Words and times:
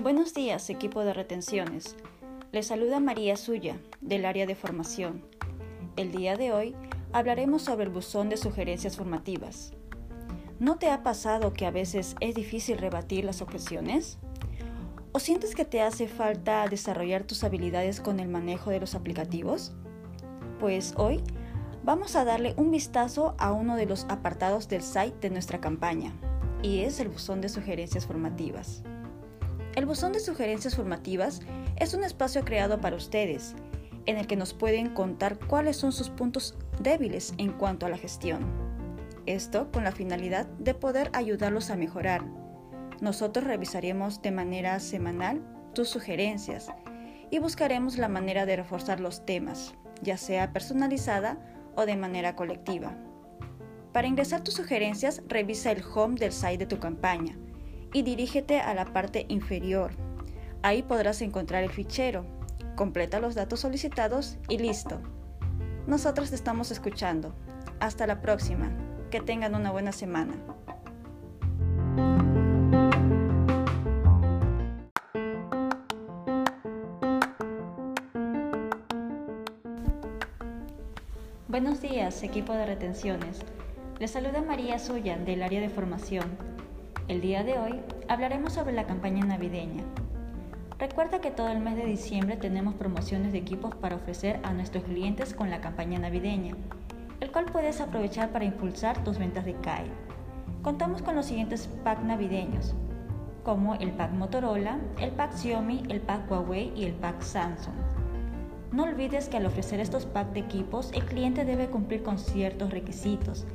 Buenos 0.00 0.32
días, 0.32 0.70
equipo 0.70 1.02
de 1.04 1.12
retenciones. 1.12 1.96
Les 2.52 2.68
saluda 2.68 3.00
María 3.00 3.36
Suya, 3.36 3.80
del 4.00 4.26
área 4.26 4.46
de 4.46 4.54
formación. 4.54 5.24
El 5.96 6.12
día 6.12 6.36
de 6.36 6.52
hoy 6.52 6.76
hablaremos 7.12 7.62
sobre 7.62 7.82
el 7.86 7.90
buzón 7.90 8.28
de 8.28 8.36
sugerencias 8.36 8.96
formativas. 8.96 9.72
¿No 10.60 10.76
te 10.76 10.88
ha 10.90 11.02
pasado 11.02 11.52
que 11.52 11.66
a 11.66 11.72
veces 11.72 12.14
es 12.20 12.36
difícil 12.36 12.78
rebatir 12.78 13.24
las 13.24 13.42
objeciones? 13.42 14.18
¿O 15.10 15.18
sientes 15.18 15.56
que 15.56 15.64
te 15.64 15.82
hace 15.82 16.06
falta 16.06 16.64
desarrollar 16.68 17.24
tus 17.24 17.42
habilidades 17.42 18.00
con 18.00 18.20
el 18.20 18.28
manejo 18.28 18.70
de 18.70 18.78
los 18.78 18.94
aplicativos? 18.94 19.72
Pues 20.60 20.94
hoy 20.96 21.24
vamos 21.84 22.16
a 22.16 22.24
darle 22.24 22.54
un 22.56 22.70
vistazo 22.70 23.34
a 23.38 23.52
uno 23.52 23.76
de 23.76 23.86
los 23.86 24.06
apartados 24.08 24.68
del 24.68 24.82
site 24.82 25.16
de 25.20 25.30
nuestra 25.30 25.60
campaña, 25.60 26.12
y 26.62 26.80
es 26.80 27.00
el 27.00 27.08
buzón 27.08 27.40
de 27.40 27.48
sugerencias 27.48 28.06
formativas. 28.06 28.82
El 29.74 29.86
buzón 29.86 30.12
de 30.12 30.20
sugerencias 30.20 30.74
formativas 30.74 31.40
es 31.76 31.94
un 31.94 32.04
espacio 32.04 32.44
creado 32.44 32.80
para 32.80 32.96
ustedes, 32.96 33.54
en 34.06 34.16
el 34.16 34.26
que 34.26 34.36
nos 34.36 34.54
pueden 34.54 34.88
contar 34.90 35.38
cuáles 35.38 35.76
son 35.76 35.92
sus 35.92 36.10
puntos 36.10 36.56
débiles 36.80 37.34
en 37.38 37.52
cuanto 37.52 37.86
a 37.86 37.88
la 37.88 37.98
gestión. 37.98 38.44
Esto 39.26 39.70
con 39.70 39.84
la 39.84 39.92
finalidad 39.92 40.46
de 40.58 40.74
poder 40.74 41.10
ayudarlos 41.12 41.70
a 41.70 41.76
mejorar. 41.76 42.24
Nosotros 43.00 43.44
revisaremos 43.44 44.22
de 44.22 44.30
manera 44.30 44.80
semanal 44.80 45.42
tus 45.74 45.90
sugerencias 45.90 46.72
y 47.30 47.38
buscaremos 47.38 47.98
la 47.98 48.08
manera 48.08 48.46
de 48.46 48.56
reforzar 48.56 49.00
los 49.00 49.26
temas, 49.26 49.74
ya 50.02 50.16
sea 50.16 50.52
personalizada 50.52 51.38
o 51.78 51.86
de 51.86 51.96
manera 51.96 52.34
colectiva. 52.34 52.92
Para 53.92 54.08
ingresar 54.08 54.42
tus 54.42 54.54
sugerencias, 54.54 55.22
revisa 55.28 55.70
el 55.70 55.82
home 55.94 56.16
del 56.16 56.32
site 56.32 56.58
de 56.58 56.66
tu 56.66 56.80
campaña 56.80 57.38
y 57.92 58.02
dirígete 58.02 58.58
a 58.60 58.74
la 58.74 58.84
parte 58.84 59.26
inferior. 59.28 59.92
Ahí 60.62 60.82
podrás 60.82 61.22
encontrar 61.22 61.62
el 61.62 61.70
fichero. 61.70 62.26
Completa 62.74 63.20
los 63.20 63.36
datos 63.36 63.60
solicitados 63.60 64.38
y 64.48 64.58
listo. 64.58 65.00
Nosotros 65.86 66.30
te 66.30 66.34
estamos 66.34 66.72
escuchando. 66.72 67.32
Hasta 67.78 68.08
la 68.08 68.20
próxima. 68.20 68.70
Que 69.10 69.20
tengan 69.20 69.54
una 69.54 69.70
buena 69.70 69.92
semana. 69.92 70.34
Buenos 81.48 81.80
días, 81.80 82.22
equipo 82.22 82.52
de 82.52 82.66
retenciones. 82.66 83.40
Les 83.98 84.10
saluda 84.10 84.42
María 84.42 84.78
Suya 84.78 85.16
del 85.16 85.42
área 85.42 85.62
de 85.62 85.70
formación. 85.70 86.26
El 87.08 87.22
día 87.22 87.42
de 87.42 87.58
hoy 87.58 87.80
hablaremos 88.06 88.52
sobre 88.52 88.74
la 88.74 88.86
campaña 88.86 89.24
navideña. 89.24 89.82
Recuerda 90.78 91.22
que 91.22 91.30
todo 91.30 91.48
el 91.48 91.60
mes 91.60 91.76
de 91.76 91.86
diciembre 91.86 92.36
tenemos 92.36 92.74
promociones 92.74 93.32
de 93.32 93.38
equipos 93.38 93.74
para 93.74 93.96
ofrecer 93.96 94.40
a 94.42 94.52
nuestros 94.52 94.84
clientes 94.84 95.32
con 95.32 95.48
la 95.48 95.62
campaña 95.62 95.98
navideña, 95.98 96.54
el 97.20 97.32
cual 97.32 97.46
puedes 97.46 97.80
aprovechar 97.80 98.28
para 98.28 98.44
impulsar 98.44 99.02
tus 99.02 99.16
ventas 99.16 99.46
de 99.46 99.54
CAE. 99.54 99.86
Contamos 100.60 101.00
con 101.00 101.16
los 101.16 101.24
siguientes 101.24 101.66
packs 101.82 102.04
navideños, 102.04 102.74
como 103.42 103.74
el 103.76 103.92
pack 103.92 104.12
Motorola, 104.12 104.80
el 105.00 105.12
pack 105.12 105.32
Xiaomi, 105.32 105.84
el 105.88 106.02
pack 106.02 106.30
Huawei 106.30 106.74
y 106.76 106.84
el 106.84 106.92
pack 106.92 107.22
Samsung. 107.22 107.74
No 108.70 108.84
olvides 108.84 109.30
que 109.30 109.38
al 109.38 109.46
ofrecer 109.46 109.80
estos 109.80 110.04
packs 110.04 110.34
de 110.34 110.40
equipos, 110.40 110.92
el 110.92 111.04
cliente 111.06 111.46
debe 111.46 111.68
cumplir 111.68 112.02
con 112.02 112.18
ciertos 112.18 112.70
requisitos, 112.70 113.46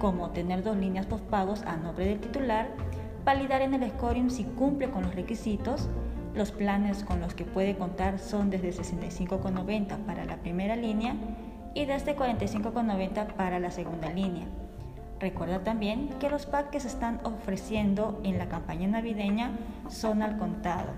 como 0.00 0.30
tener 0.30 0.64
dos 0.64 0.76
líneas 0.76 1.06
postpagos 1.06 1.62
a 1.62 1.76
nombre 1.76 2.04
del 2.04 2.18
titular, 2.18 2.68
validar 3.24 3.62
en 3.62 3.74
el 3.74 3.88
scoring 3.90 4.28
si 4.28 4.42
cumple 4.42 4.90
con 4.90 5.04
los 5.04 5.14
requisitos, 5.14 5.88
los 6.34 6.50
planes 6.50 7.04
con 7.04 7.20
los 7.20 7.34
que 7.34 7.44
puede 7.44 7.76
contar 7.76 8.18
son 8.18 8.50
desde 8.50 8.70
65,90 8.70 9.98
para 10.04 10.24
la 10.24 10.36
primera 10.38 10.74
línea 10.74 11.14
y 11.74 11.84
desde 11.84 12.16
45,90 12.16 13.34
para 13.34 13.60
la 13.60 13.70
segunda 13.70 14.10
línea. 14.10 14.46
Recuerda 15.20 15.62
también 15.62 16.08
que 16.18 16.30
los 16.30 16.46
packs 16.46 16.70
que 16.70 16.80
se 16.80 16.88
están 16.88 17.20
ofreciendo 17.22 18.20
en 18.24 18.38
la 18.38 18.48
campaña 18.48 18.88
navideña 18.88 19.52
son 19.88 20.22
al 20.22 20.38
contado. 20.38 20.88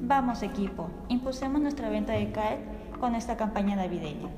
Vamos 0.00 0.42
equipo, 0.42 0.88
impulsemos 1.08 1.60
nuestra 1.60 1.90
venta 1.90 2.12
de 2.12 2.30
CAET 2.30 2.77
con 2.98 3.14
esta 3.14 3.36
campaña 3.36 3.76
navideña. 3.76 4.28